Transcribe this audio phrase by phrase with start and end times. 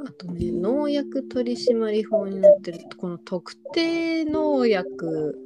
[0.00, 5.36] あとね農薬取締法になってるこの特定農薬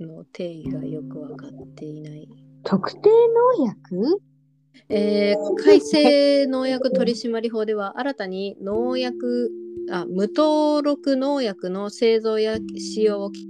[0.00, 2.28] の定義がよく分かっていない。
[2.64, 3.08] 特定
[3.58, 4.20] 農薬？
[4.88, 9.50] えー改正農薬取締法では新たに農薬
[9.90, 13.46] あ無登録農薬の製造や使用をき、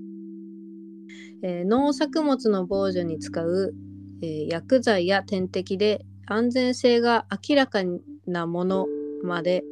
[1.42, 3.74] えー農作物の防除に使う、
[4.22, 7.80] えー薬剤や点滴で安全性が明らか
[8.26, 8.86] なもの
[9.22, 9.64] まで。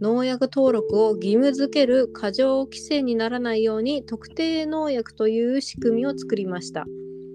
[0.00, 6.84] 農薬登録を義務付ける過剰規制にならないように特定農薬という仕組みを作りました。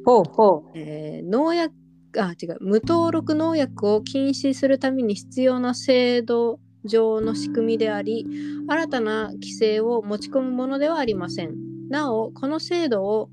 [0.05, 1.73] ほうほえー農薬
[2.17, 2.57] あ違う。
[2.59, 8.25] 無登録農薬を禁止するために必要な制度上の仕組みであり
[8.67, 11.55] 新たな規制を持ち込むものではありません。
[11.89, 13.29] なおこの制度を、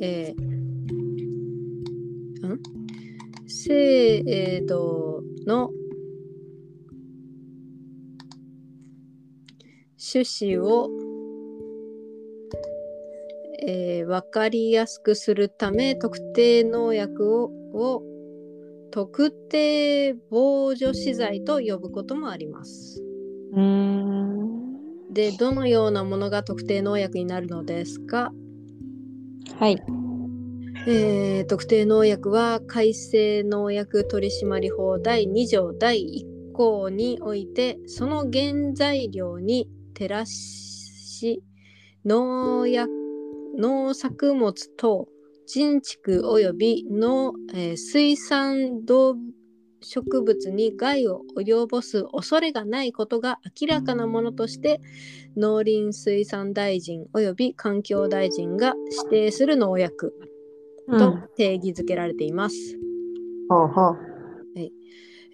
[0.00, 0.42] えー
[2.46, 2.81] ん？
[3.52, 5.70] 制度の
[9.96, 10.88] 趣旨を
[13.64, 18.02] えー、分かりやすくするため特定農薬をを
[18.90, 23.02] 特定防除資材と呼ぶこともあります。
[25.10, 28.32] でどのようなものが特定農薬になるのですか、
[29.58, 29.82] はい。
[30.84, 41.42] えー特定農薬は改正農薬取締法第2条第1項においてその原材料に照らし
[42.04, 42.90] 農薬
[43.56, 45.06] 農作物等
[45.46, 49.14] 人畜及び農、えー水産動
[49.82, 54.80] 植物に害を及ぼす恐れがないことが明らかなものとして
[55.36, 60.31] 農林水産大臣及び環境大臣が指定する農薬。
[60.98, 62.56] と定義づけられています。
[63.48, 64.12] ほうほう。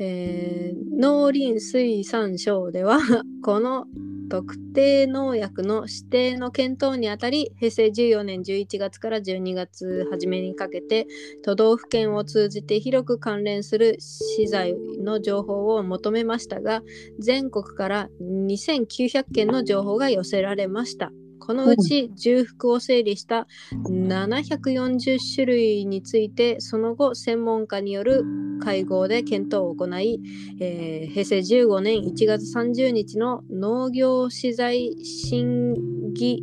[0.00, 2.98] えー農林水産省では
[3.42, 3.87] この
[4.28, 11.06] 特定農薬の指定の検討にあたり平成14年11月から12月初めにかけて
[11.43, 16.83] 都道府県を通じて広く関連する資材の情報を求めましたが
[17.19, 21.10] 全国から2900件の情報が寄せられました。
[21.48, 28.22] このうち重複を整理した740種類についてその後専門家による
[28.62, 30.20] 会合で検討を行い、
[30.60, 35.72] えー平成15年1月30日の農業資材審
[36.12, 36.42] 議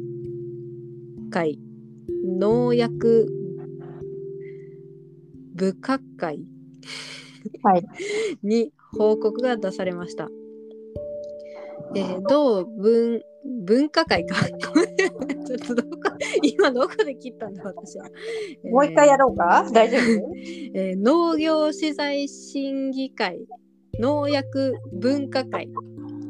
[1.29, 1.59] 会
[2.25, 3.27] 農薬
[5.53, 6.39] 部会会
[7.61, 7.85] はい。
[8.41, 10.29] に報告が出されました。
[11.95, 13.21] えー同文
[13.65, 14.35] 文化会か。
[15.45, 15.89] ちょっとどこ
[16.41, 18.05] 今どこで切ったんだ私は。
[18.71, 19.67] もう一回やろうか？
[19.73, 20.01] 大丈夫？
[20.73, 23.45] えー農業資材審議会。
[23.99, 25.69] 農薬分科会。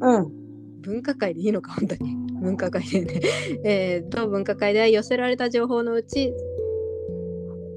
[0.01, 0.81] うん。
[0.81, 2.15] 分科会でいいのか本当に。
[2.41, 3.21] 分科会でね、
[3.63, 6.33] えー同分科会では寄せられた情報のうち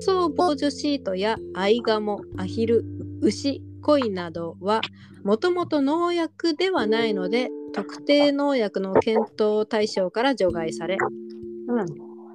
[0.01, 2.85] 総防除シートやアイガモアヒル
[3.21, 4.81] 牛鯉などは
[5.25, 10.97] もともと農薬ではないので特定農薬の検討対象から除外され
[11.69, 11.87] うん。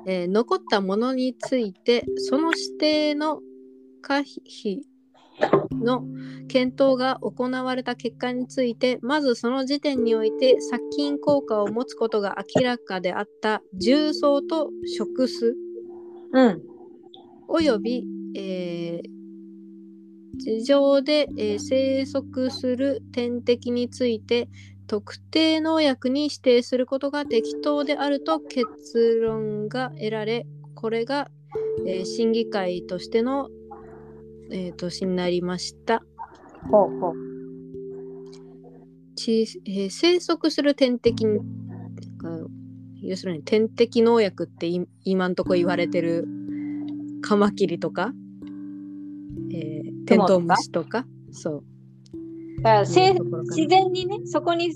[0.05, 3.39] えー残ったものについてその指定の
[4.01, 4.81] 可否
[5.81, 6.03] の
[6.47, 15.55] 検討が行われた結果についてまずその時点において殺菌効果を持つことが明らかであった重曹と食酢
[16.33, 16.61] うん。
[17.47, 18.03] および、
[18.35, 19.13] えー
[20.39, 24.49] 地上で、えー生息する天敵について
[24.87, 30.45] 特定農薬に指定することが適当であると結論が得られ
[30.75, 31.29] これが、
[31.87, 33.49] えー審議会としての、
[34.51, 36.03] えー年になりました。
[36.69, 37.13] ほうほう。
[39.15, 41.25] ちえー生息する天敵
[43.01, 46.25] 要するに天敵農薬ってい今んとこ言われてる
[47.21, 48.13] カマキリとか、
[49.53, 51.05] えーテントウムシとか？
[51.31, 51.63] そう
[52.63, 54.71] だから自然にね、そこに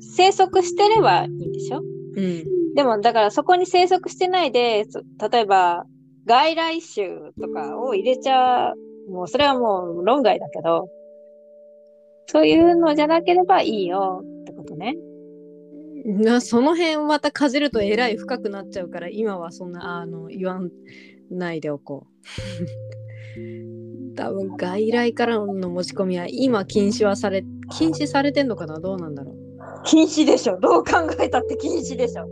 [0.00, 1.78] 生息してればいいんでしょ？
[1.78, 1.82] う
[2.20, 2.74] ん。
[2.74, 5.86] でも、だからそこに生息してないで、そ例えば、
[6.26, 7.08] 外来種
[7.40, 10.88] とかを入れちゃう、もうそれはもう論外だけど、
[12.26, 14.96] そういうのじゃなければいいよってことね。
[16.04, 20.70] なその辺またかじるとえらい深くなっちゃうから今はそんなあの言わん
[21.30, 22.06] ないでおこ
[23.36, 23.40] う
[24.16, 28.80] 多分外来からの持ち込みは今禁止はされ禁止されてんのかな？
[28.80, 29.36] どうなんだろう？
[29.84, 30.58] 禁止でしょ。
[30.58, 32.26] どう考えたって禁止でしょ。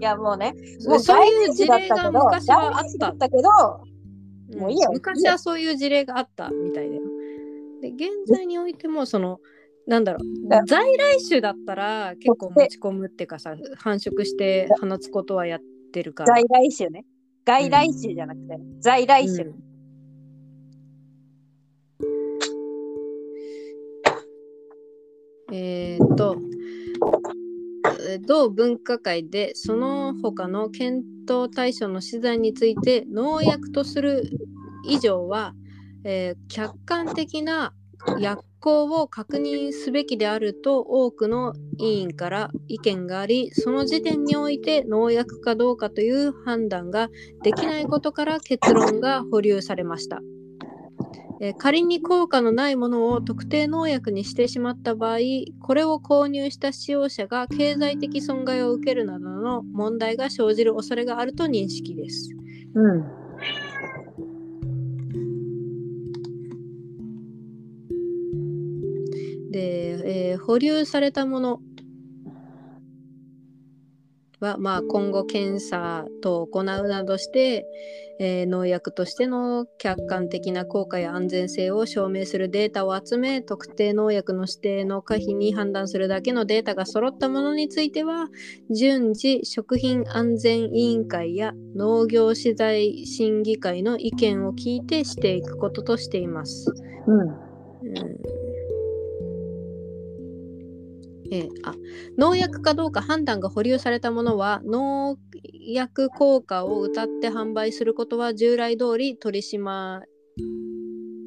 [0.00, 0.54] いや、もうね、
[0.86, 3.50] もうそういう事例が昔はあったけど、
[4.58, 7.02] もういいよ昔はそういう事例があったみたいだよ。
[7.82, 9.38] で現在においてもその
[9.86, 15.60] なんだろだう在来種だったら結構持ち込むっていうかさ繁殖して放つことはやっ
[15.92, 16.34] てるから。
[16.34, 17.04] 在来種ね。
[17.44, 19.44] 外来種じゃなくて、在来種。
[19.44, 19.67] うん
[25.52, 26.36] えーと
[28.26, 34.30] 同分科会でその他の検討対象の資材について農薬とする
[34.84, 35.54] 以上は、
[36.04, 37.72] えー客観的な
[38.20, 47.08] 薬効を確認すべきであると多くの委員から意見がありその時点において農薬かどうかという判断が
[47.42, 50.20] できないことから結論が保留されました。
[51.40, 55.18] えー仮に効果のないものを特定農薬にしてしまった場合
[55.60, 62.30] これを購入した使用者が経済的損害を受けるなどの問題が生じる恐れがあると認識です。
[62.74, 63.02] うん。
[69.50, 71.60] で、えー保留されたもの
[74.40, 77.66] は、まあ、今後検査等を行うなどして、
[78.20, 88.26] えー農薬としての客観的な効果や安全性を証明するデータを集め特定農薬の指定の可否に判断するだけのデータが揃ったものについては
[88.70, 96.72] 順次食品安全委員会や農業資材審議会の意見を聞いてしていくこととしています。
[97.06, 97.20] うん。
[97.20, 98.47] うん
[101.30, 101.74] えーあ
[102.16, 105.16] 農薬かどうか判断が保留されたものは農
[105.72, 110.02] 薬効果を謳って販売することは従来通り取り締ま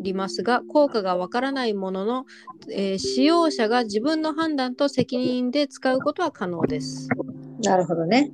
[0.01, 2.25] りますが効果がわからないものの、
[2.71, 7.07] えー使用者が自分の判断と責任で使うことは可能です。
[7.63, 8.31] なるほどね。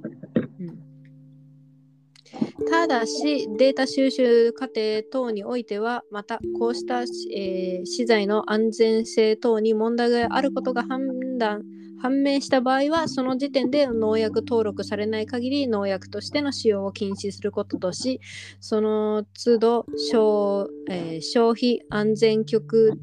[2.65, 11.63] ただしデータ収集過程等においてはまたこうした、えー資材の安全性等に問題があることが判断
[12.01, 18.19] 判明した場合はその時点で農薬登録されない限り農薬としての使用を禁止することとし
[18.59, 22.99] その都度消,、えー消費安全局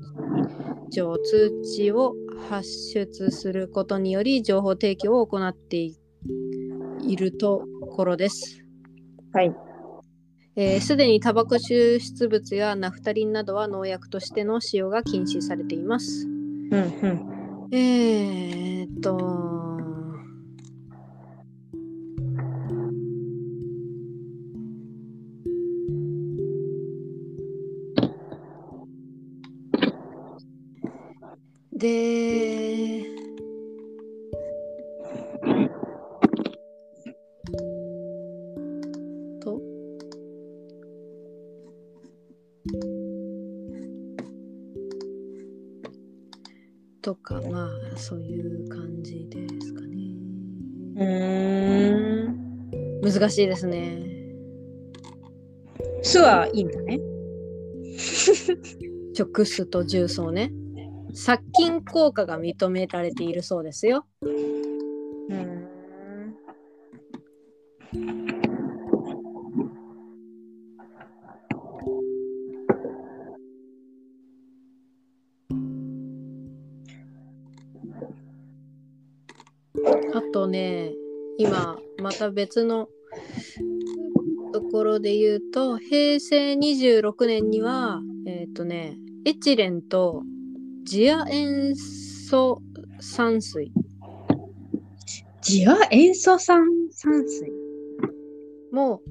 [0.91, 2.15] 長通知を
[2.49, 5.97] 発出することにより情報提供を行ってい
[7.07, 8.64] いるところです。
[9.35, 9.53] はい。
[10.57, 16.27] えーすでにタバコ抽出物やナフタリンなどは農薬としての使用が禁止されています。
[16.27, 17.69] うんうん。
[17.73, 19.45] えー、っと。
[31.73, 32.54] で、
[48.07, 49.97] そういう感じですかね。
[50.97, 53.01] うーん。
[53.01, 53.99] 難しいですね。
[56.03, 57.01] 酢はいいんだね。
[59.19, 60.53] 直酢と重曹ね。
[61.15, 64.05] 殺菌効果が認められているそうですよ。
[82.25, 82.89] た別の
[84.53, 90.23] ところで言うと、平成26年には、えっ、とね、エチレンと
[90.85, 92.63] ジア塩素
[93.01, 93.73] 酸水
[95.43, 97.53] ジア塩素酸酸水？
[98.73, 99.03] も、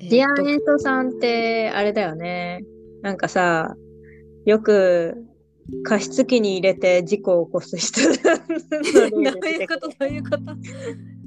[0.00, 2.62] えージアと塩素酸ってあれだよね。
[3.02, 3.74] なんかさ、
[4.44, 5.24] よく
[5.84, 8.00] 加湿器に入れて事故を起こす人
[8.92, 9.88] どういうこと？
[9.88, 10.42] どういうこと？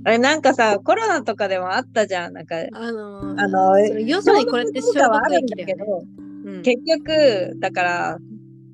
[0.03, 2.33] あれなんかさ、コロナとかでもあったじゃん。
[2.33, 5.75] なんか、あのー、あのそれよそにこれって消消毒効果はあ毒るんだけ。
[5.75, 6.03] ど、
[6.45, 8.17] うん結局、だから、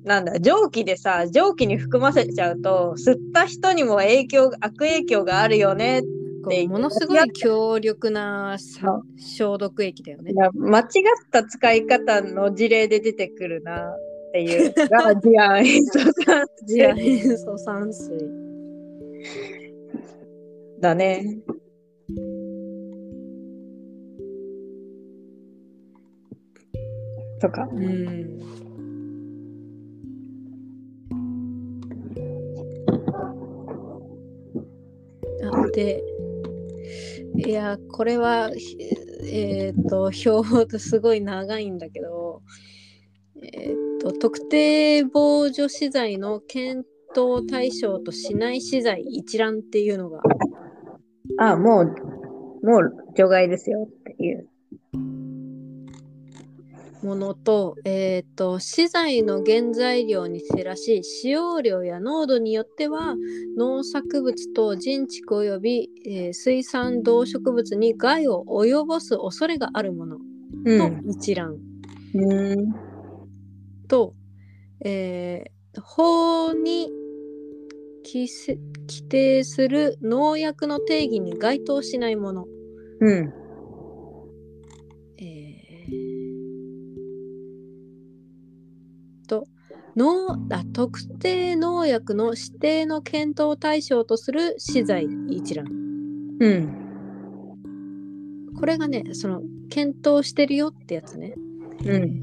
[0.04, 6.02] なんだ、蒸気でさ、蒸気に含ませちゃうと、吸った人にも影響、悪影響があるよね。
[6.42, 10.32] こうものすごい強力なさ消毒液だよね。
[10.54, 10.86] 間違っ
[11.30, 13.96] た使い方の事例で出てくるなっ
[14.32, 18.16] ていうのが素酸ジア塩素酸水。
[20.80, 21.38] だね。
[27.40, 27.68] とか。
[27.72, 28.38] うん。
[35.42, 36.02] あで、
[37.36, 38.76] いや、これは、ひ
[39.30, 42.42] えっ、と、表すごい長いんだけど、
[43.42, 50.20] えーっと特定防除資材の検討対象としない資材一覧っていうのが
[51.38, 54.48] あ、もう、もう除外ですよっていう。
[57.02, 63.14] ものと,、えーっと資材の原材料に照らし使用量や濃度によっては
[63.56, 70.18] 農作物と人畜及び、えー水産動植物に害を及ぼす恐れがあるもの
[70.64, 71.10] のうん。
[71.10, 71.56] 一覧。
[72.14, 72.74] うん。
[73.86, 74.14] と、
[74.84, 76.90] えー法に
[78.88, 82.46] 規定する農薬の定義に該当しないもの、
[83.00, 83.32] うん。
[85.18, 86.08] えー
[89.28, 89.46] と
[89.94, 95.66] 農あ特定農薬の指定の検討対象とする資材一覧
[96.40, 96.74] うん。
[98.58, 101.34] これがねその検討してるよってやつね
[101.84, 102.20] うん。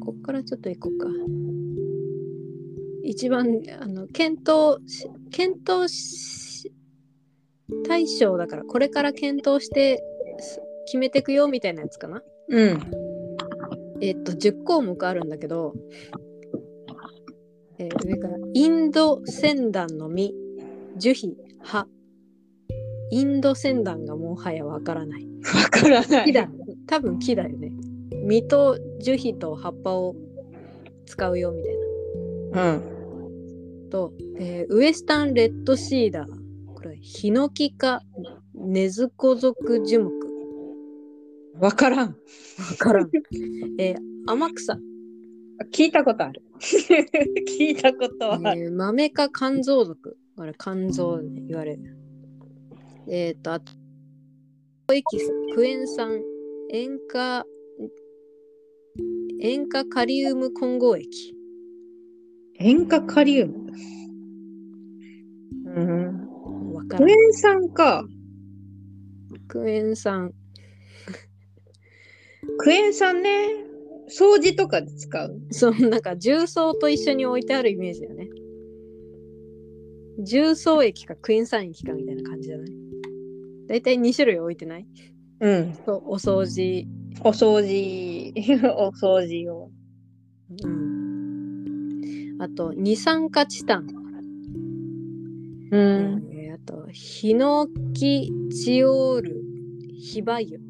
[0.00, 1.06] こっからちょっと行こうか。
[3.04, 6.72] 一番あの検討し検討し
[7.86, 10.02] 対象だからこれから検討して
[10.38, 12.22] す決めていくよみたいなやつかな？
[12.48, 12.80] うん。
[14.00, 15.74] えっと10項目あるんだけど、
[17.78, 20.34] えー上からインドセダンの実
[20.96, 21.86] 樹皮葉
[23.10, 25.26] インドセダンがもはやわからない。
[25.26, 26.26] わからない。
[26.26, 26.48] 木だ
[26.86, 27.70] 多分木だよね。
[28.26, 30.14] 実と樹皮と葉っぱを
[31.06, 31.74] 使うよみたい
[32.52, 32.72] な。
[32.72, 32.93] うん。
[33.90, 36.74] と、えーウエスタンレッドシーダー。
[36.74, 38.00] これ、ヒノキ科
[38.54, 40.12] ネズコ属樹木。
[41.58, 42.08] わからん。
[42.08, 42.16] わ
[42.78, 43.10] からん。
[43.78, 44.78] えー天草、
[45.70, 46.42] 聞いたことある。
[46.58, 48.62] 聞いたことはある。
[48.62, 50.16] えー、豆科肝臓属。
[50.36, 51.96] これ、肝臓ね言われる。
[53.06, 53.72] えっ、と、あと、
[54.94, 56.22] エキス、クエン酸、
[56.70, 57.44] 塩化、
[59.40, 61.36] 塩化カリウム混合液。
[62.66, 63.54] 塩化カリウム。
[65.76, 66.72] うん。
[66.72, 67.14] わからんクエ。
[67.14, 68.06] ン酸か。
[69.48, 70.32] クエン酸。
[72.56, 73.48] クエン酸ね。
[74.08, 75.40] 掃除とかで使う。
[75.50, 78.28] そのなんか重曹と一緒に置いてあるイメージだよね。
[80.20, 82.70] 重曹液かクエン酸液かみたいな感じじゃない？
[83.68, 84.86] だいたい2種類置いてない？
[85.40, 85.74] うん。
[85.84, 86.86] そうお掃除。
[87.20, 88.32] お掃除、
[88.78, 89.70] お掃除を。
[90.62, 90.83] うん。
[92.38, 93.86] あと二酸化チタン。
[95.70, 95.76] う。
[95.76, 98.32] えーあとヒノキ
[98.64, 99.42] チオール
[99.98, 100.60] ヒバ油。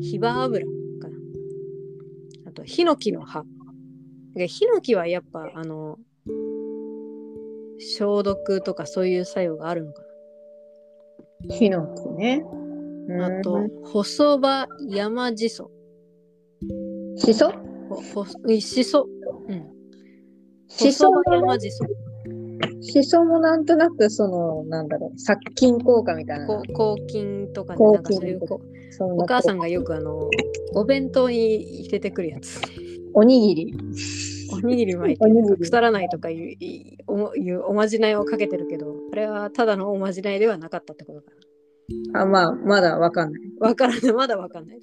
[0.00, 0.66] ヒバ油
[1.00, 1.16] かな。
[2.48, 3.44] あとヒノキの葉。
[4.34, 5.98] でヒノキはやっぱあの
[7.78, 10.02] 消毒とかそういう作用があるのか
[11.50, 12.44] ヒノキね。
[13.08, 13.26] な。
[13.26, 15.70] あと、細葉山地ソ。
[17.16, 17.50] しそ
[17.88, 19.08] ほほうんしそ。
[19.48, 19.81] うん。
[20.76, 21.84] しそ細葉も山地ソ。
[22.80, 26.46] しそもなんとなくその、なんだろう、殺菌効果みたいな。
[26.74, 28.40] 抗菌とかね、抗なんかそういう
[29.00, 30.28] お母さんがよくあの
[30.74, 32.60] お弁当に入れてくるやつ。
[33.14, 33.76] おにぎり。
[34.52, 35.24] おにぎり巻いて
[35.58, 41.26] 腐らないとかいういおいうおまじないをかけてるけど、あれはただのおまじないではなかったってことか
[42.14, 43.42] あ、まあ、まだわかんない。
[43.60, 43.68] な。
[43.68, 44.80] わからない、まだわかんない。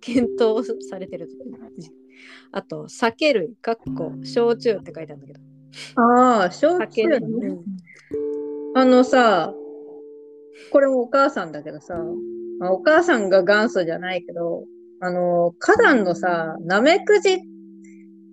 [0.00, 1.28] 検討されてる。
[2.52, 5.40] あと、酒類、かっこ、焼酎って書いてあるんだけど。
[5.96, 7.20] ああ、焼酎酒ね。
[7.20, 7.26] ね。
[7.48, 7.64] うん
[8.74, 9.52] あのさ、
[10.70, 11.94] これもお母さんだけどさ、
[12.58, 14.64] まあ、お母さんが元祖じゃないけど、
[15.00, 17.38] あの、花壇のさ、ナメクジ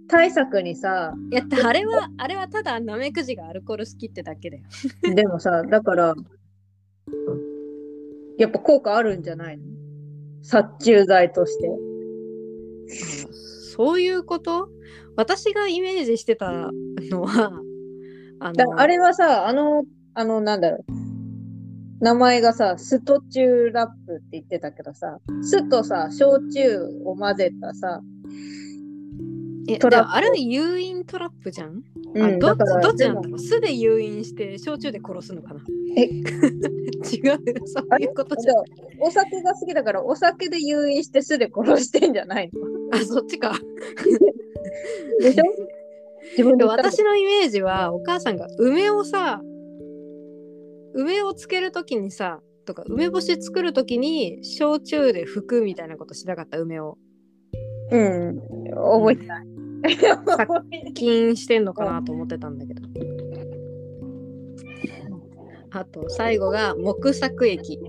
[0.07, 4.63] 対策にさ、いや、あれは、あれはただナメクジがアルコール好きってだけだよ。
[5.13, 6.15] でもさ、だから、
[8.37, 9.63] やっぱ効果あるんじゃないの？
[10.41, 11.69] 殺虫剤として。
[13.75, 14.69] そういうこと？
[15.15, 16.71] 私がイメージしてた
[17.11, 17.61] のは、
[18.39, 20.91] あだの、あれはさ、あの、あの、なんだろう。
[21.99, 28.01] 名前がさ、ストチューラップって言ってたけどさ、酢とさ、焼酎を混ぜたさ、
[29.73, 31.81] えトラあれは誘引トラップじゃん、
[32.13, 33.39] うん、あどっちどっちなんだろう？
[33.39, 35.61] 巣で誘引して焼酎で殺すのかな？
[35.97, 36.03] え？
[36.09, 36.23] 違う
[37.65, 38.53] そういうことじゃ
[39.01, 42.97] お酒が好きだからお酒で誘引して酢で殺してんじゃないの？
[42.97, 43.53] あそっちか。
[45.21, 45.43] でしょ？
[46.31, 49.41] 自分で私のイメージはお母さんが梅をさ
[50.93, 56.59] 梅をつけるときにさとか梅干し作るときに焼酎で拭くみたいなことしなかった？
[56.59, 56.97] 梅を。
[57.91, 58.39] うん、
[58.75, 59.47] 覚えてない。
[60.93, 62.81] 禁してんのかなと思ってたんだけど。
[65.71, 67.79] あと最後が木作液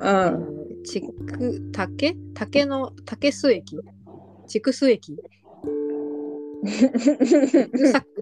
[0.00, 0.58] うん。
[0.84, 1.02] 竹
[1.72, 2.16] 竹？
[2.34, 3.78] 竹の竹酢液
[4.46, 5.16] 畜巣液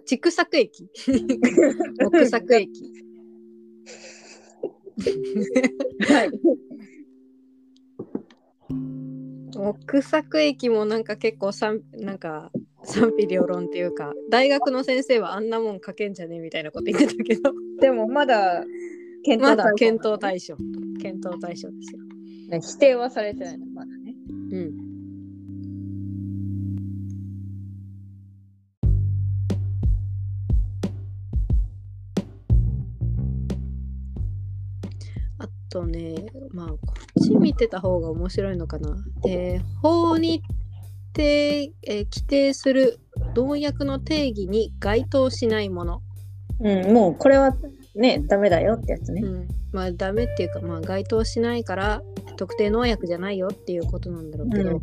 [0.04, 0.88] 畜作 液
[2.10, 2.70] 木作液
[6.08, 6.30] はい。
[9.54, 12.50] 木作液もなんか結構賛なんか
[12.86, 18.64] 賛否両論っていうか大学の先生はあんなもん書けんじゃねえみたいなこと言ってたけどでもまだ
[19.24, 20.56] 検討まだ検討対対象
[21.00, 21.98] 検討対象ですよ。
[22.48, 24.14] 象ね否定はされてないの、まだね。
[24.52, 24.86] うん
[35.38, 36.14] あとね
[36.52, 36.78] まあこ
[37.20, 38.96] っち見てた方が面白いのかな。
[39.28, 40.42] えー法に
[41.16, 43.00] 定、えー規定する
[43.34, 46.02] 農薬の定義に該当しないもの。
[46.60, 47.54] うん、もうこれは
[47.94, 49.22] ね、ダメだよってやつね。
[49.22, 52.02] うん、まあダメっていうかまあ該当しないから
[52.36, 54.80] 特定農薬じゃないよっていうことなんだろうけど、うん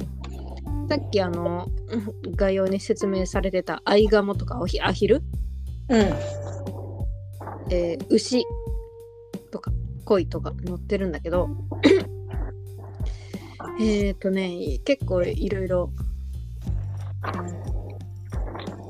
[0.90, 5.24] さっきあのうん 概要に説明されてたアイガモとかおひアヒル、
[5.90, 6.00] うん。
[7.70, 8.44] えー牛
[9.52, 9.72] とか
[10.06, 11.50] 鯉とか載ってるんだけど
[13.80, 15.90] えっとね結構いろいろ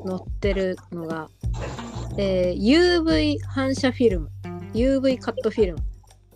[0.06, 1.30] 載ってるのが、
[2.18, 4.30] えー UV 反射フィルム
[4.74, 5.80] UV カットフィルム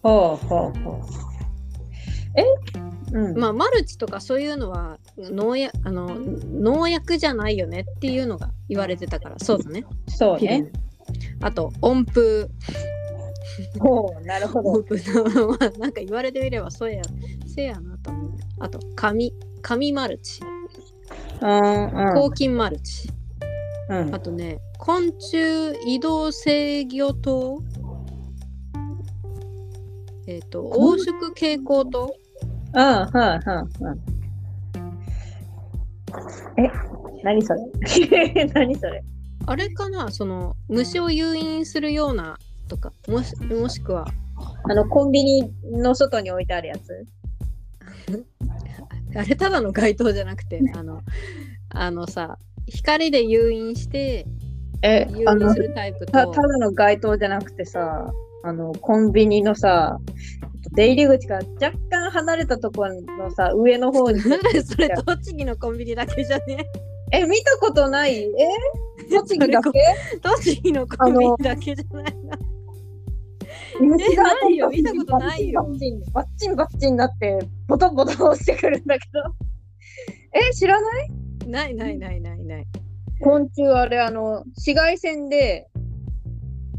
[0.03, 1.01] ほうほうほう。
[2.39, 2.45] え？
[3.13, 3.37] うん。
[3.37, 9.85] まあ、マルチとかそういうのは農薬あの農薬じゃないよねっていうのが言われてたからそうだね。
[10.07, 10.71] そうね。
[11.41, 12.47] あと温風
[13.79, 14.83] ほう、なるほど。
[15.79, 17.01] なんか言われてみればそうや
[17.47, 18.31] せやなと思う。
[18.59, 20.56] あと紙紙マルチうん
[21.39, 23.09] 抗菌マルチ。
[23.89, 24.13] うん。
[24.15, 27.63] あとね昆虫移動制御灯
[30.27, 32.13] えっ、と黄色蛍光灯
[32.73, 33.97] うん、はい、はい、はい。
[36.57, 36.71] え、
[37.23, 38.45] 何それ？
[38.53, 39.03] 何それ？
[39.45, 40.11] あれかな？
[40.11, 42.91] その虫を誘引するようなとか。
[43.07, 44.05] もしもしくは。
[44.69, 47.05] あの、コンビニの外に置いてあるやつ？
[49.17, 51.01] あれただの街灯じゃなくてあの
[51.69, 54.25] あのさ光で誘引して
[54.81, 58.11] え誘引するタイプた、とただの街灯じゃなくてさ、
[58.43, 59.97] あの、コンビニのさ、
[60.73, 64.19] 出入り口から若干離れたところのさ、上の方に。
[64.21, 66.65] それ栃木のコンビニだけじゃね？
[67.11, 68.17] え、見たことない？
[68.19, 68.29] え？
[69.09, 69.71] 栃木だけ？
[70.21, 72.37] 栃木のコンビニだけじゃないな
[73.79, 75.63] 虫がないよ見たことないよ。
[75.63, 79.21] バッチンバッチンバッチンになって、ボトンボトン落ちてくるんだけど。
[80.33, 81.09] え、知らない？
[81.49, 82.65] ないないないないない。
[83.21, 85.67] 昆虫あれ、あの、紫外線で、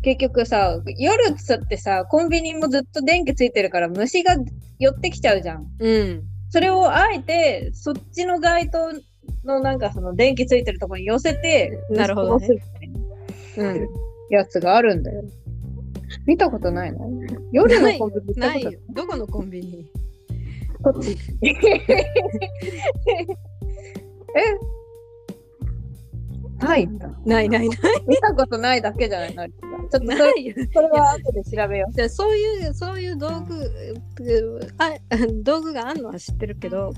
[0.03, 4.37] 結局さ、夜っつってさ、コンビニもずっと電気ついてるから虫が
[4.79, 5.66] 寄ってきちゃうじゃん。
[5.79, 6.22] うん。
[6.51, 8.92] それをあえて、そっちの街灯
[9.44, 12.48] のなんかその電気ついてるところに寄せて、なるほどね。
[13.57, 13.88] うん
[14.31, 15.24] やつがあるんだよ。
[16.27, 17.11] 見たことないの？
[17.51, 18.72] 夜のコンビニないよ。
[18.90, 19.90] どこのコンビニ？
[20.82, 21.16] こっち。
[21.42, 21.54] え
[26.58, 26.88] ない。
[27.24, 29.46] ないないない見たことないだけじゃないの？
[29.46, 30.10] ちょっとそれ
[30.74, 33.72] それは後で調べよじゃあそういうそういう道具
[34.78, 34.90] あ
[35.42, 36.92] 道具があるのは知ってるけど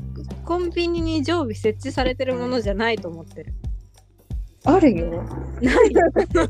[0.45, 3.55] コンビニに常備設置されてるものじゃないと思ってる
[4.67, 4.71] う。
[4.71, 5.23] あるよ。
[5.61, 6.49] ないよそう。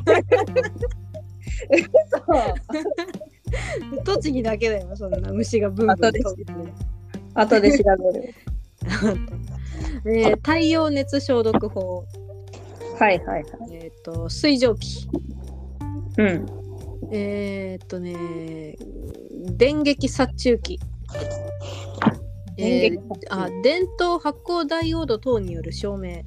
[4.04, 6.20] 栃木だけだよそんな虫がブンブン飛んで
[7.34, 8.34] 後で調べる。
[10.06, 12.04] えー太陽熱消毒法、
[12.98, 13.44] はいはいはい。
[13.72, 15.08] えー、と水蒸気
[16.18, 16.46] うん。
[17.12, 18.76] えーっとね
[19.56, 20.78] 電撃殺虫機
[22.56, 22.98] えー
[23.30, 26.22] あ電灯発光ダイオード等による照明、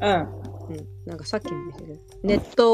[0.00, 0.28] うん。
[0.70, 2.64] うん、なんかさっきの見てる熱湯、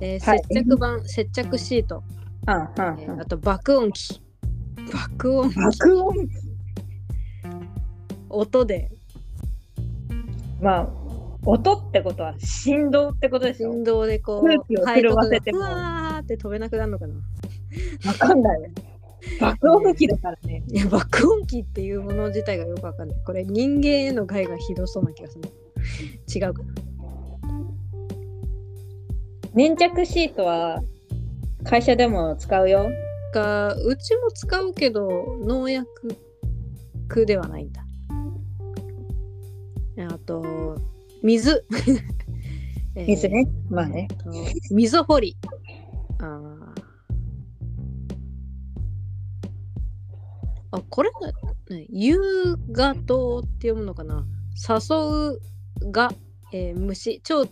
[0.00, 2.02] えーはい接着板接着シート、
[2.46, 3.00] うん。
[3.00, 3.18] えうん。
[3.18, 4.22] ーあと爆音機
[4.92, 5.50] 爆音。
[5.50, 6.28] 機爆音？
[8.28, 8.90] 音で。
[10.60, 10.88] まあ、
[11.44, 13.72] 音ってことは振動ってことでしょ？
[13.72, 15.58] 振動でこう空気を震わせても。
[15.58, 17.14] うわーって飛べなくなるのかな？
[18.06, 18.62] わかんない。
[18.62, 18.68] よ。
[19.40, 20.62] 爆音機だからね。
[20.68, 23.18] いや爆音機っていうもの自体がよくわかんない。
[23.24, 25.50] これ人間への害がひどそうな気がする。
[26.34, 26.74] 違うかな？
[29.54, 30.82] 粘着シートは
[31.64, 32.90] 会社でも使うよ。
[33.36, 35.86] がうちも使うけど農薬
[37.26, 37.84] ではないんだ。
[40.10, 40.78] あと
[41.22, 41.64] 水。
[42.96, 43.46] えー水ね。
[43.68, 44.08] まあね。
[44.24, 44.30] と
[44.70, 45.36] 溝掘り。
[46.18, 46.82] あー。
[50.72, 51.10] あこれ
[51.70, 52.18] ね優
[52.70, 54.26] 雅灯って読むのかな。
[54.66, 55.36] 誘
[55.84, 56.10] うが、
[56.52, 57.20] えー虫。
[57.22, 57.44] 超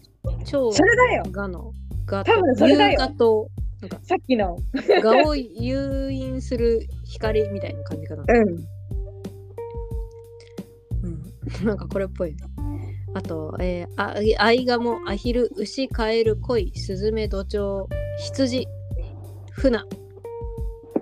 [0.47, 1.25] 超それだよ。
[1.31, 1.73] がの
[2.07, 2.92] が多分それだよ。
[2.92, 3.51] 夕がと
[4.03, 4.59] さっきの。
[5.03, 8.25] がを誘引する光みたいな感じかな。
[8.27, 8.49] うん。
[11.03, 11.23] うん、
[11.66, 12.37] なんかこれっぽいね。
[13.14, 18.66] あと、えー、あアイガモ、アヒル、牛、カエル、コイ、スズメ、ドチョウ、羊、
[19.53, 19.87] フナ。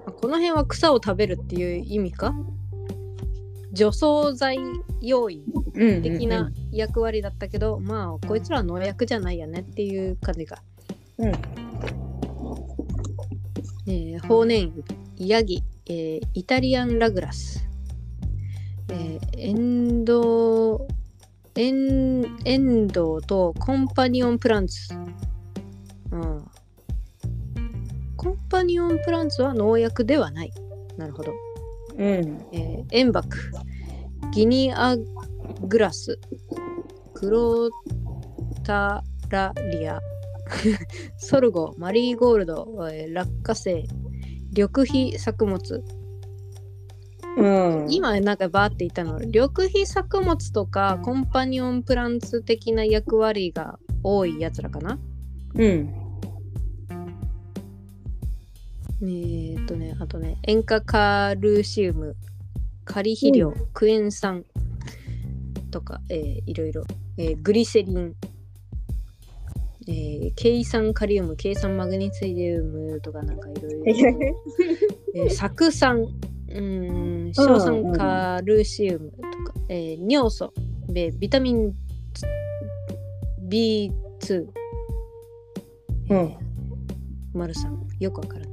[0.06, 2.34] あこの辺は草を食べるっていう意味か？
[3.72, 4.58] 除草剤
[5.00, 5.42] 用意
[5.74, 10.62] うん的な役割だったけど、まあこいつらは農薬じゃないよねっていう感じか。
[11.16, 11.32] うん。
[13.92, 14.72] えー、法然
[15.18, 17.68] ヤギ、えーイタリアンラグラス、
[18.88, 20.86] えーエンド
[21.54, 24.94] エンエンドウとコンパニオンプランツ、
[26.10, 26.44] うん、
[28.16, 30.52] コンパニオンプランツは農薬ではない。
[30.96, 31.32] なるほど、
[31.98, 32.02] うん。
[32.02, 33.36] えー、エンバク
[34.32, 34.96] ギニア
[35.68, 36.18] グラス。
[37.14, 37.70] クロ
[38.64, 40.00] タラリア
[41.16, 43.84] ソルゴマリーゴールド、えー落花生
[44.54, 45.84] 緑肥作物。
[47.38, 47.86] うん。
[47.90, 54.98] 今なんかバーって言ったの緑肥作物とかコンパニオンプランツ的な役割が多いやつらかな。
[55.54, 55.94] うん。
[59.02, 62.14] えーっとねあとね塩化カルシウム
[62.84, 64.44] カリ肥料、クエン酸
[65.70, 66.84] とか、えーいろいろ、
[67.16, 68.14] えーグリセリン、
[69.88, 73.82] えー、ケ酸カリウムケ酸マグネシウムとかなんかいろいろ、
[75.14, 79.28] えー、酢酸うーん硝酸カルシウムとか、
[79.68, 80.52] えー尿素。
[80.88, 81.72] でビタミン
[83.48, 84.46] B2
[86.10, 86.34] うん。
[87.32, 87.88] 丸さん。
[87.98, 88.52] よくわからない。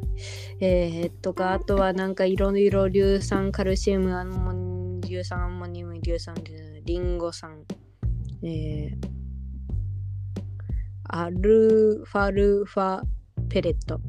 [0.61, 6.35] えー、とかあとはなんかいろいろ硫酸カルシウムアンモニ硫酸アンモニウム硫酸
[6.83, 7.63] リンゴ酸、
[8.43, 9.08] えー、
[11.11, 13.01] アルファルファ
[13.49, 13.99] ペレット、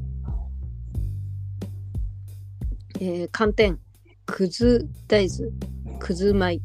[2.99, 3.79] えー、寒天
[4.27, 5.51] くず大豆
[5.99, 6.61] くず米、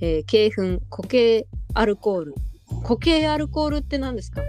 [0.00, 2.34] えー、鶏粉固形アルコール
[2.82, 4.40] 固形アルコールって何ですか？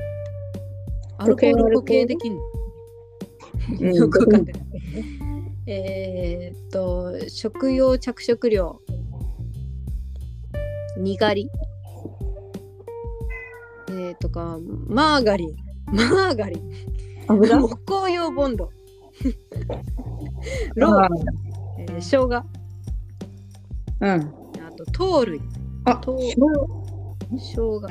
[1.18, 2.42] アルコール固形できんの？
[3.82, 4.54] うん よくわかんない。
[5.70, 8.80] えーっと、食用着色料。
[10.98, 11.50] にがり。
[14.08, 15.56] えーとか、マーガリン。
[15.88, 16.72] マーガリン。
[17.28, 18.72] 油木工用ボンド。
[20.76, 21.10] ロー、
[21.80, 22.28] えー、生姜。
[24.00, 24.06] うん。
[24.06, 25.42] あと、糖類。
[25.84, 26.36] あ、とし
[27.32, 27.82] 生姜。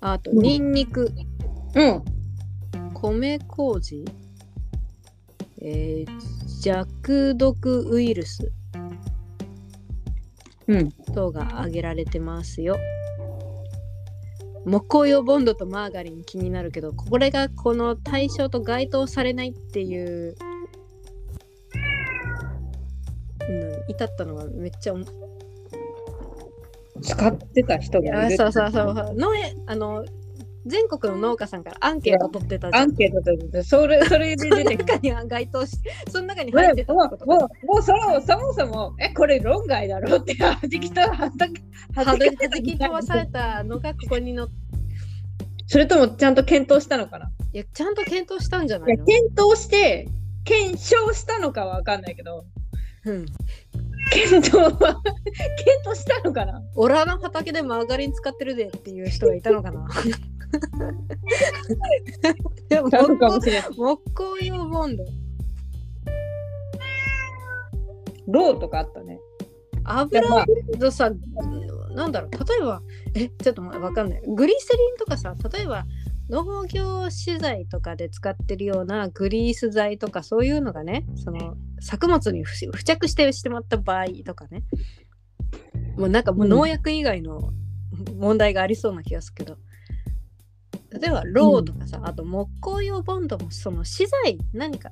[0.00, 1.12] あと、ニンニク。
[1.76, 2.02] うん。
[2.94, 4.04] 米麹。
[5.62, 8.50] えー弱毒ウイルス。
[10.66, 10.90] うん。
[11.14, 12.76] 等が挙げられてますよ。
[14.66, 20.34] 木工用ボンドとマーガリン気になるけどこれがこの対象と該当されないっていう
[23.48, 24.94] のに至ったのはめっちゃ
[27.00, 28.32] 使ってた人いがいる。
[28.32, 30.04] やそうそうそう農園あの
[30.66, 32.82] 全国の農家さんからアンケート取ってたじゃん。
[32.82, 34.94] アンケート取ってそれ、それで出てきた。
[34.94, 35.78] 中には該当し
[36.10, 41.62] その中にも入ってたってことう、もう、もうそのそもそも、え、これ論外だろって、はじきと、はじき、
[41.94, 44.48] はじき飛ばされたのがここにの。
[45.68, 47.30] それともちゃんと検討したのかな？
[47.52, 49.04] いやちゃんと検討したんじゃないや、の？
[49.04, 50.08] 検討して、
[50.44, 52.44] 検証したのかはわかんないけど、
[53.04, 53.26] うん。
[54.10, 56.60] 検討は、 検討したのかな？
[56.74, 59.88] オラの畑でマーガリン使ってるでっていう人がいたのかな？
[62.68, 63.70] でもなのかもしれない。
[63.76, 65.04] 木工用ボンド
[68.28, 69.20] ローとかあったね。
[69.84, 70.46] 油まあ
[70.78, 71.12] とさ
[71.94, 72.82] なんだろう例えば
[73.14, 75.86] えちょっとわかんないグリセリンとかさ例えば
[76.28, 84.64] 農業資材とかで使ってるようなグリース剤とかそういうのがねその作物に付付着してしまった場合とかね
[85.96, 87.52] もうなんかもう農薬以外の
[88.18, 89.56] 問題がありそうな気がするけど、
[91.00, 94.90] 例えばローとかさ、あと木工用ボンドもその資材何か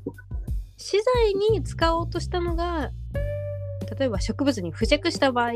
[0.77, 2.91] 資材に使おうとしたのが
[3.99, 5.53] 例えば植物に付着した場合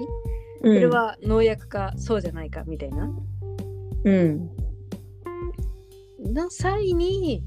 [0.60, 3.10] そそれ、は農薬かそうじゃないかみたいな、
[4.04, 4.50] うん。
[6.24, 7.42] の際に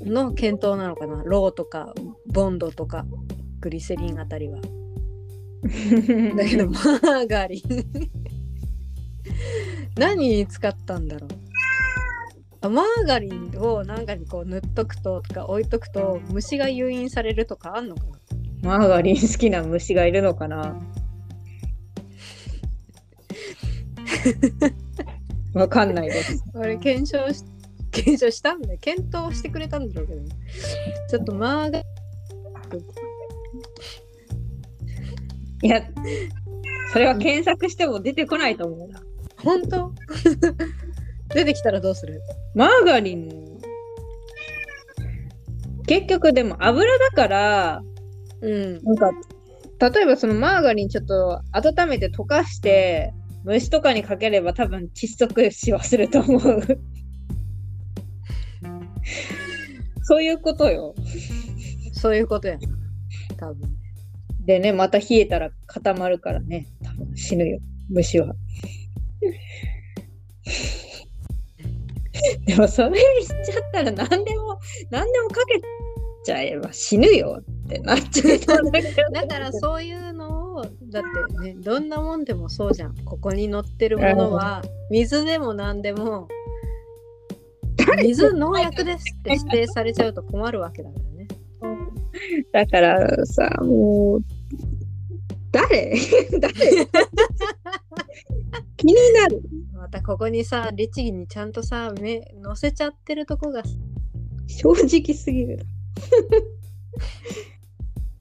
[0.00, 1.22] の検討なのかな？
[1.24, 1.92] ローとか
[2.26, 3.04] ボンドとか
[3.60, 4.58] グリセリンあたりは。
[6.36, 8.25] だけどマーガリン
[9.96, 11.30] 何に使ったんだろう？
[12.62, 18.02] あマーガリンをなんかにこう塗っとくととか置いとくと虫が誘引されるとかあんのか
[18.62, 18.78] な？
[18.78, 20.74] マーガリン好きな虫がいるのかな？
[25.54, 26.42] わかんないです。
[26.54, 27.44] 俺検証し
[27.92, 28.78] 検証したんだよ。
[28.80, 30.28] 検討してくれたんだろうけどね。
[31.08, 31.78] ちょっとマーガ
[35.62, 35.82] いや、
[36.92, 39.00] それは検索しても出てこないと思うな。
[39.42, 39.92] 本当？
[41.34, 42.20] 出てきたらどうする？
[42.54, 43.58] マーガリン、
[45.86, 47.82] 結局でも油だから、
[48.40, 48.82] うん。
[48.84, 49.10] なんか、
[49.90, 53.12] 例えばそのマーガリンちょっと温めて溶かして、
[53.44, 56.60] 虫とかにかければ多分窒息死はすると思う。
[60.02, 60.94] そういうことよ。
[61.92, 62.68] そういうことやな。
[63.36, 63.76] 多分。
[64.44, 68.34] でね、また冷えたら固まるからね、多分死ぬよ、虫は。
[72.46, 74.58] でもそれしちゃったら何でも、
[74.90, 75.60] 何でもかけ
[76.24, 78.24] ちゃえば死ぬよってなっちゃ
[78.58, 78.62] う。
[78.62, 78.96] んだけど。
[79.12, 81.08] だからそういうのをだって
[81.40, 82.94] ねどんなもんでもそうじゃん。
[83.04, 86.28] ここに載ってるものは水でも何でも
[88.02, 91.28] 水農薬ですって指定されちゃうと困るわけだからね。
[92.52, 94.20] だからさ、もう、
[95.52, 95.94] 誰？
[96.40, 96.54] 誰？
[98.76, 99.42] 気になる。
[99.72, 103.62] またここにさ律儀にちゃんとさ目載せちゃってるとこが
[104.46, 105.60] 正直すぎる。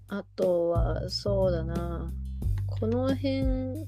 [0.08, 2.12] あとはそうだな
[2.68, 3.88] この辺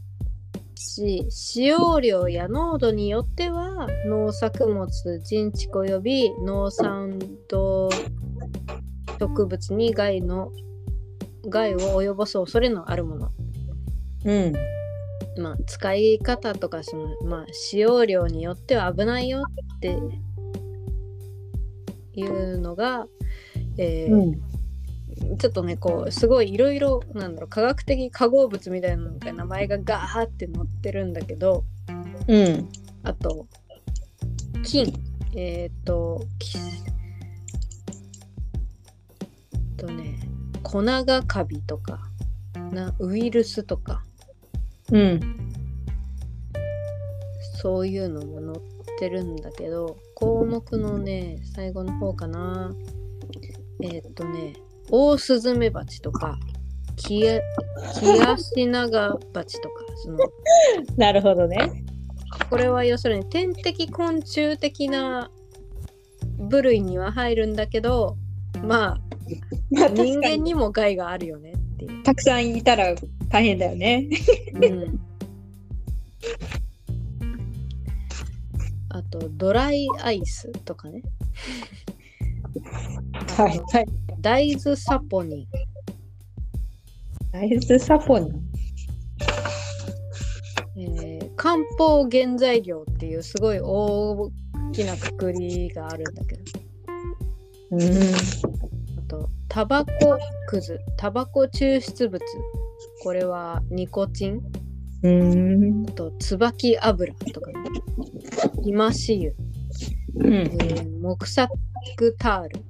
[0.76, 4.88] し使用量や濃度によっては農作物
[5.20, 7.90] 人畜及び農産動
[9.20, 10.52] 植物に害の
[11.50, 13.32] 害を及ぼす恐れのあるもの
[14.26, 14.77] うん。
[15.40, 19.44] まあ使い方とかそのまあ使用量によっては危ないよ
[19.76, 19.98] って
[22.14, 23.08] いうのが、
[23.78, 25.38] えーうん。
[25.38, 31.64] ちょっとねこうすごいいろいろなんだろう科学的化合物みたいなのが名前がガーって載ってるんだけど
[32.28, 32.70] うん。
[33.04, 33.48] あと
[34.64, 34.94] 菌
[35.36, 36.22] えっ、と
[39.54, 40.20] えっとね
[40.62, 42.00] 粉がカビとか
[42.72, 44.04] なウイルスとか
[44.92, 45.20] うん。
[47.62, 52.72] そういうのも載ってるんだけど項目のね最後の方かな
[53.82, 54.54] えっ、とね
[54.92, 56.38] オオスズメバチとか
[56.96, 57.42] キヤ
[58.00, 60.18] キヤシナガバチとかその
[60.98, 61.84] なるほどね。
[62.50, 65.32] これは要するに天敵昆虫的な
[66.38, 68.16] 部類には入るんだけど
[68.64, 68.98] まあ
[69.72, 72.04] まあ、人間にも害があるよねっていう。
[72.04, 72.96] たくさんいたら
[73.30, 74.08] 大変だよね。
[74.54, 75.00] うん、
[78.90, 81.02] あとドライアイスとかね
[83.38, 83.62] はい。
[83.72, 83.86] はい。
[84.20, 85.48] 大豆サポニン
[87.32, 88.48] 大豆サポニン。
[90.80, 94.32] えー漢方原材料っていうすごい大
[94.74, 96.42] きなくくりがあるんだけど
[97.72, 97.82] うん。
[98.98, 102.20] あとタバコくずタバコ抽出物
[103.08, 104.42] これはニコチン？
[105.02, 105.86] うん。
[105.88, 107.56] あと椿油とかね。
[108.66, 109.32] イマシ
[110.14, 110.34] 油、うん。
[110.34, 110.48] え。
[110.50, 111.54] ー木作
[112.20, 112.66] タール。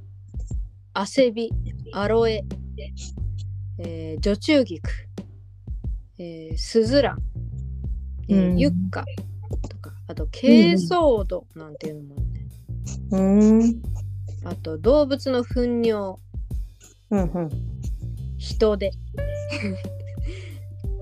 [0.94, 1.50] アセビ
[1.92, 2.44] アロエ、
[3.80, 4.88] えー、除虫菊、
[6.20, 7.18] えー、スズラン、
[8.30, 9.04] えーうんユッカ
[9.68, 9.92] とか。
[10.08, 12.46] あと珪藻土なんていうのもあるね、
[13.10, 13.82] うん。
[14.46, 16.20] あと動物の糞尿。
[17.10, 17.50] うん。
[18.38, 18.92] 人手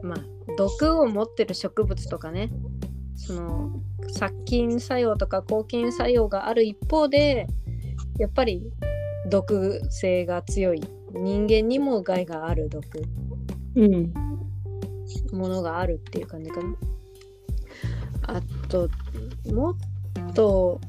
[0.05, 0.19] まあ
[0.57, 2.49] 毒を持ってる植物とかね
[3.15, 7.47] その殺菌作用とか抗菌作用がある一方で
[8.17, 8.71] やっぱり
[9.29, 10.81] 毒性が強い。
[11.13, 12.85] 人間にも害がある毒。
[13.75, 14.13] うん。
[15.31, 16.75] ものがあるっていう感じかな。
[18.27, 18.89] あと
[19.53, 20.81] もっと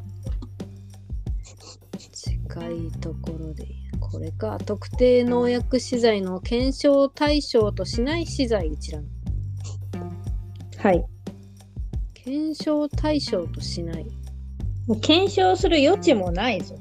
[2.13, 3.67] 近いところで
[4.01, 4.59] これか。
[4.59, 9.05] 特定農薬資材の検証対象としない資材一覧
[10.79, 11.05] はい。
[12.15, 14.05] 検証対象としない。
[14.87, 16.77] もう検証する余地もないぞ。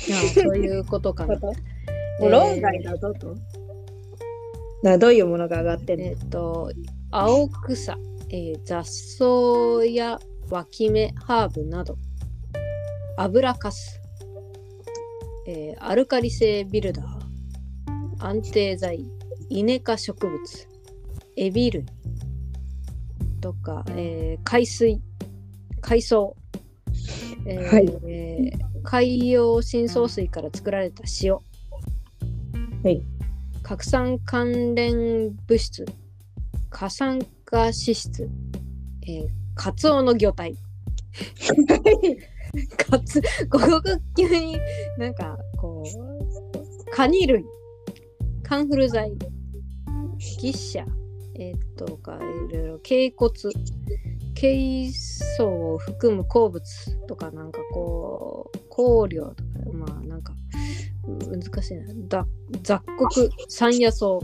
[0.00, 1.36] あそういうことかな。
[2.20, 3.34] もう論外だぞと。
[3.34, 3.40] だか
[4.82, 6.06] らどういうものが上がってんの？
[6.06, 6.72] えっ、と
[7.10, 7.98] 青草、
[8.30, 11.96] えー雑草や脇芽ハーブなど。
[13.16, 13.99] 油かす、
[15.46, 18.24] えーアルカリ性ビルダー。
[18.24, 19.04] 安定剤。
[19.48, 20.68] イネ科植物。
[21.36, 21.84] エビ類。
[23.40, 25.00] とか、えー海水。
[25.80, 26.36] 海藻、
[27.46, 27.98] えーはい。
[28.06, 31.40] えー海洋深層水から作られた塩、は
[32.86, 33.02] い。
[33.62, 35.84] 拡散関連物質。
[36.70, 38.30] 過酸化脂質、
[39.06, 40.54] えー、カツオの魚体
[42.76, 44.58] カツここが急に
[44.98, 47.44] なんかこうカニ類。
[48.42, 49.12] カンフル剤。
[50.40, 50.84] ギッシャ。
[51.36, 52.16] えー、っとか
[52.50, 52.78] いろいろ。
[52.80, 53.32] 頸骨。
[54.34, 54.90] 珪
[55.38, 59.42] 藻を含む鉱物とかなんかこう香料とか。
[59.72, 60.32] まあなんか
[61.04, 61.94] 難しいな。
[62.08, 62.26] だ
[62.62, 63.30] 雑穀。
[63.48, 64.18] 山野草。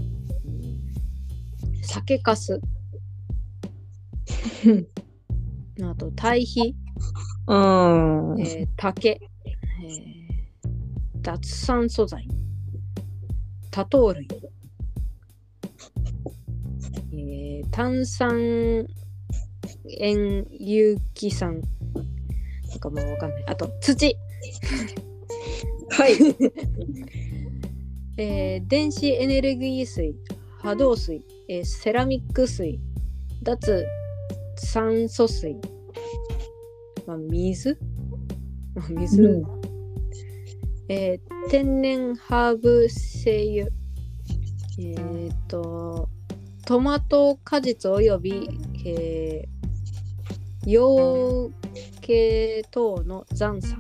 [1.87, 2.61] 酒かす
[5.83, 6.75] あと堆肥、
[7.47, 8.41] うん。
[8.41, 9.97] えー竹、えー
[11.23, 12.27] 脱酸素剤。
[13.71, 14.27] 多糖類、
[17.13, 18.87] えー炭酸
[20.01, 21.61] 塩有機酸。
[22.71, 23.45] なんかもうわかんない。
[23.47, 24.17] あと土。
[25.91, 26.13] はい。
[28.19, 30.15] えー電子エネルギー水、
[30.63, 32.79] 波動水、えーセラミック水、
[33.43, 33.85] 脱
[34.57, 35.57] 酸素水、
[37.07, 37.79] まあ、水、
[38.75, 39.43] まあ、水、うん
[40.89, 43.67] えー天然ハーブ精油、
[44.79, 46.09] えっ、と、
[46.65, 48.49] トマト果実および、
[48.85, 51.53] えー、養
[52.03, 53.77] 鶏等の残渣。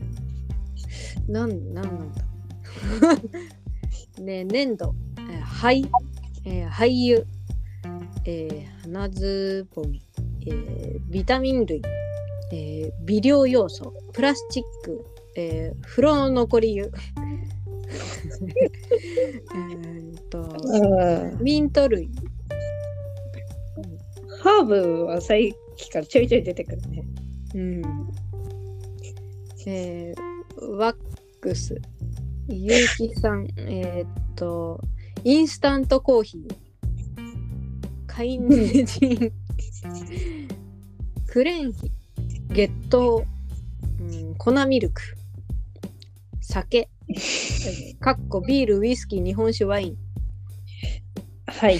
[1.29, 2.23] なん、なんなんだ？
[4.23, 5.91] ね、粘土、えー灰、
[6.45, 7.27] えー廃油、
[8.25, 10.01] えー花ずぼみ、
[10.47, 11.83] えービタミン類、
[12.53, 15.05] えー微量要素、プラスチック、
[15.37, 16.91] えー風呂の残り湯、
[19.55, 21.43] えと、うん。
[21.43, 22.11] ミント類、
[24.43, 27.05] ハーブは最近からちょいちょい出てくるね。
[27.55, 27.83] うん。
[29.67, 30.37] えー
[30.79, 30.97] ワッ
[31.41, 31.77] クス、
[32.49, 34.81] 有機酸、えーっと、
[35.23, 36.57] インスタントコーヒー、
[38.07, 39.33] カイネジン、
[41.27, 41.91] クレンヒ、
[42.51, 43.25] 月桃、
[44.01, 45.03] うん、粉ミルク、
[46.41, 46.89] 酒、
[48.01, 49.97] かっこビール、ウイスキー、日本酒、ワイン、
[51.47, 51.79] はい。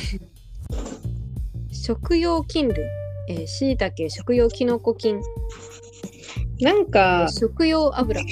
[1.73, 2.85] 食用菌類、
[3.29, 5.21] えー、椎茸、食用キノコ菌、
[6.61, 8.23] なんか、食用油、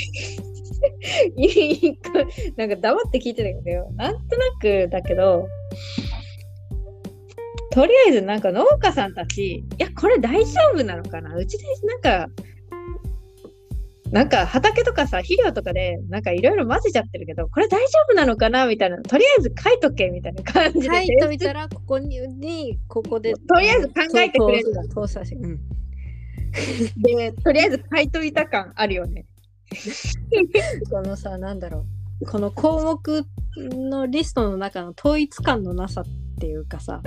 [2.56, 5.48] なんか黙って聞いてたけど、なんとなくだけど、
[7.74, 11.34] とりあえずなんか農家さんたち、いや、これ大丈夫なのかな？
[11.34, 12.28] うちでなんか、
[14.12, 18.66] なんか畑とかさ、肥料とかでなんかいろいろ混ぜちゃってるけど、これ大丈夫なのかな？
[18.66, 20.86] みたいな、とりあえず書いとけみたいな感じで。
[20.86, 25.60] 書いといたら、ここに、にここで、とりあえず考えてくれるそうそうそうそううん。
[27.02, 29.26] で、とりあえず書いといた感あるよね。
[30.92, 31.84] このさ、なんだろ
[32.20, 32.26] う。
[32.26, 36.04] この項目のリストの中の統一感のなさっ
[36.38, 37.02] ていうかさ、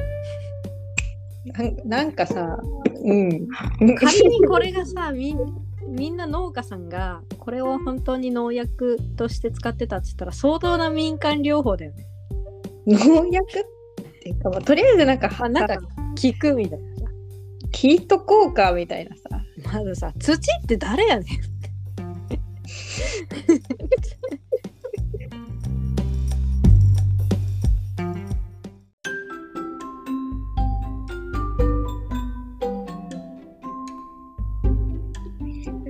[1.85, 2.59] なんかさ、
[3.03, 3.47] うん。
[3.95, 5.39] 仮にこれがさ、みん
[5.87, 12.05] みんな農家さんがこれを本当に農薬として使ってたって言ったら相当な民間療法だよね。
[12.87, 13.63] 農薬っ
[14.21, 15.83] ていうか、まあ、とりあえずなんか、あなんか効
[16.39, 17.05] くみたいなさ。
[17.71, 19.23] ヒート効果みたいなさ。
[19.63, 21.27] まずさ、土って誰やねん。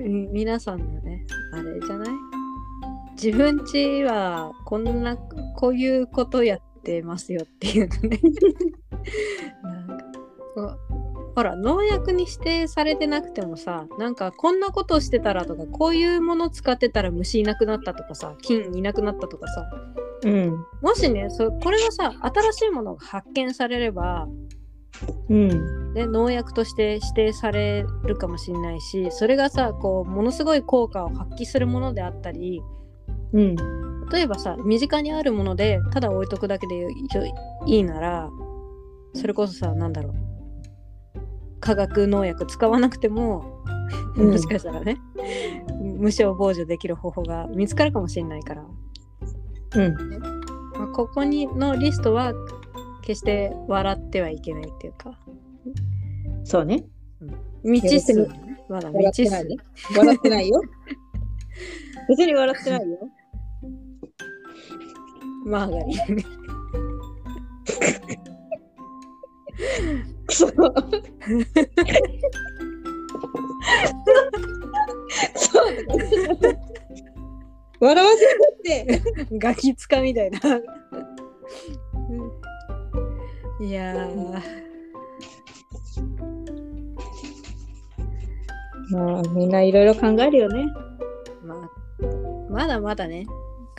[0.08, 2.08] 皆さんのね、あれじゃない？
[3.22, 8.20] 自分ちはこんな、こういうことやってますよっていうのね。
[9.62, 10.04] なんか
[10.54, 10.78] こう
[11.34, 19.70] ほら農薬に指定されてなくてもさなんかこんなことしてたらとかこういうもの使ってたら虫いなくなったとかさ菌いなくなったとかさ
[20.24, 20.64] うん。
[20.82, 24.26] もしねそこれがさ新しいものが発見されれば、
[25.28, 25.94] うん。
[25.94, 32.62] ね、農薬として指定されるかもしれないしそれがさこうものすごい効果を発揮するものであったり
[33.32, 33.56] うん。
[34.10, 36.86] 例えばさ身近にあるものでただ置いとくだけで
[37.66, 38.30] いいなら
[39.14, 43.58] それこそさなんだろう化学農薬使わなくても
[44.16, 44.98] うんもしかしたらね、
[45.98, 48.64] 無償防除できる方法が見つかるかもしれないから、
[49.76, 49.94] うん。
[50.76, 52.32] まあ、ここにのリストは
[53.08, 55.18] 決して笑ってはいけないっていうか
[56.44, 56.84] そうね。
[57.64, 58.26] 未知数い
[58.68, 59.56] まだ笑っ未知数てないね。
[59.96, 60.60] 笑ってないよ。
[62.10, 62.98] 別に笑ってないよ。
[65.46, 65.96] マーガリン
[70.26, 70.46] くそ。
[70.48, 70.54] そう
[77.80, 78.26] 笑わせ
[78.62, 79.02] て。
[79.38, 80.40] ガキつかみたいな。
[83.60, 84.08] いや
[88.90, 90.66] まあみんないろいろ考えるよね。
[91.42, 91.58] まあ、
[92.50, 93.26] まだまだね、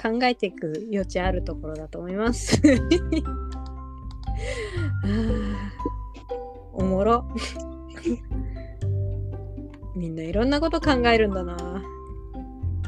[0.02, 2.62] 考えていく余地あるところだと思います。
[6.74, 7.26] おもろ。
[9.96, 11.58] みんないろんなこと考えるんだな。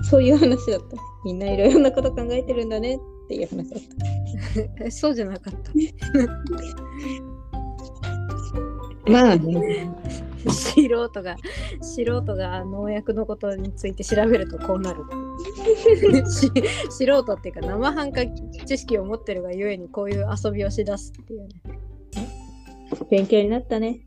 [0.04, 0.98] そういう話だった。
[1.26, 3.00] みんないろいろなこと考えてるんだねっ
[3.32, 3.82] ていう話だっ
[4.78, 4.84] た。
[4.84, 5.72] えそうじゃなかった。
[9.12, 9.90] まあね。
[10.50, 11.36] 素人が
[11.82, 15.04] 素人が農薬のことについて調べるとこうなる
[16.32, 16.52] し
[16.90, 18.26] 素人っていうか生半可
[18.66, 21.50] 知識を持ってるがゆえにこういう遊びをしだすっていうね
[23.12, 24.00] 勉強になったね。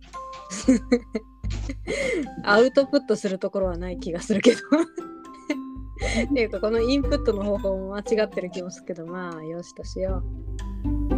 [2.42, 4.60] アウトプットするところはない気がするけど
[6.30, 10.22] っていうかこのインプットの方法も間違ってる気もするけどまあよしとしよ
[11.10, 11.13] う。